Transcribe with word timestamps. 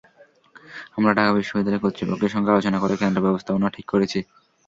আমরা 0.95 1.11
ঢাকা 1.17 1.31
বিশ্ববিদ্যালয় 1.33 1.83
কর্তৃপক্ষের 1.83 2.33
সঙ্গে 2.35 2.51
আলোচনা 2.53 2.77
করে 2.79 2.95
কেন্দ্র 3.01 3.25
ব্যবস্থাপনা 3.25 3.67
ঠিক 3.75 3.85
করেছি। 3.89 4.19